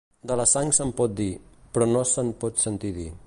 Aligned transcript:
De 0.29 0.35
la 0.39 0.45
sang 0.51 0.71
se'n 0.77 0.93
pot 1.01 1.13
dir, 1.19 1.29
però 1.77 1.91
no 1.93 2.03
se'n 2.15 2.35
pot 2.45 2.65
sentir 2.67 2.95
dir. 2.99 3.11